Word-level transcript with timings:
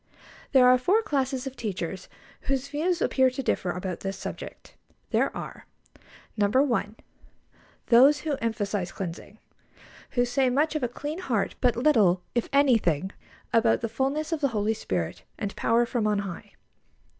There 0.51 0.67
are 0.67 0.79
four 0.79 1.03
classes 1.03 1.45
of 1.45 1.55
teachers 1.55 2.09
whose 2.49 2.69
views 2.69 3.03
appear 3.03 3.29
to 3.29 3.43
differ 3.43 3.69
about 3.69 3.99
this 3.99 4.17
subject. 4.17 4.73
There 5.11 5.29
are: 5.37 5.67
1. 6.37 6.95
Those 7.85 8.21
who 8.21 8.35
emphasise 8.41 8.91
cleansing; 8.91 9.37
who 10.17 10.25
say 10.25 10.49
much 10.49 10.73
of 10.73 10.81
a 10.81 10.87
clean 10.87 11.19
heart, 11.19 11.53
but 11.61 11.75
little, 11.75 12.23
if 12.33 12.49
anything, 12.51 13.11
about 13.53 13.81
the 13.81 13.87
fullness 13.89 14.31
of 14.31 14.41
the 14.41 14.47
Holy 14.57 14.73
Spirit 14.73 15.21
and 15.37 15.55
power 15.55 15.85
from 15.85 16.07
on 16.07 16.17
High. 16.17 16.53